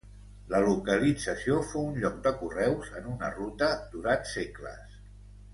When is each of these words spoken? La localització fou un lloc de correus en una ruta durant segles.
La 0.53 0.61
localització 0.61 1.57
fou 1.73 1.85
un 1.91 2.01
lloc 2.05 2.17
de 2.29 2.33
correus 2.41 2.89
en 3.01 3.13
una 3.15 3.31
ruta 3.37 3.71
durant 3.97 4.29
segles. 4.35 5.01